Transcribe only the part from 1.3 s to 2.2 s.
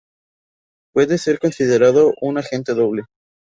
considerado